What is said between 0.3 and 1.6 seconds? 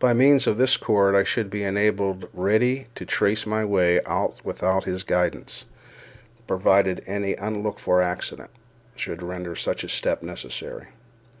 of this cord I should